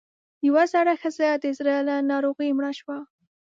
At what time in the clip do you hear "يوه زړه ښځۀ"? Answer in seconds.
0.45-1.29